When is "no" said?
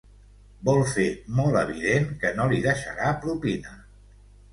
2.39-2.47